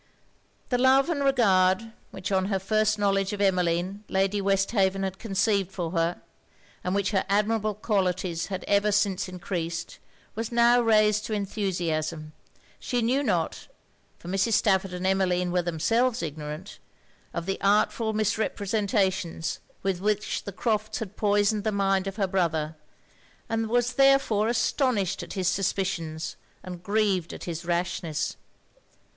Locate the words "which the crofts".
20.01-20.97